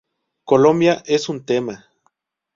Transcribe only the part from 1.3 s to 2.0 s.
tema